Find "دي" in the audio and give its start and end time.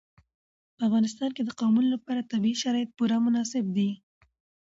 3.75-3.89